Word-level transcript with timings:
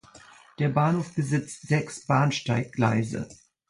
Der 0.57 0.69
Bahnhof 0.69 1.13
besitzt 1.13 1.67
sechs 1.67 2.07
Bahnsteiggleise. 2.07 3.29